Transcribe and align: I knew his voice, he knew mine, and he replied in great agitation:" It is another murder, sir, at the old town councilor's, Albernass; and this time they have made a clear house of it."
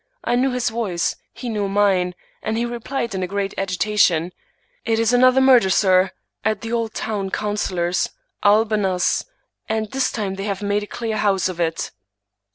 I 0.23 0.35
knew 0.35 0.49
his 0.49 0.69
voice, 0.69 1.15
he 1.31 1.47
knew 1.47 1.69
mine, 1.69 2.15
and 2.41 2.57
he 2.57 2.65
replied 2.65 3.13
in 3.13 3.23
great 3.27 3.53
agitation:" 3.55 4.33
It 4.83 4.97
is 4.97 5.13
another 5.13 5.41
murder, 5.41 5.69
sir, 5.69 6.09
at 6.43 6.61
the 6.61 6.73
old 6.73 6.95
town 6.95 7.29
councilor's, 7.29 8.09
Albernass; 8.43 9.25
and 9.69 9.91
this 9.91 10.11
time 10.11 10.37
they 10.37 10.45
have 10.45 10.63
made 10.63 10.81
a 10.81 10.87
clear 10.87 11.17
house 11.17 11.47
of 11.47 11.59
it." 11.59 11.91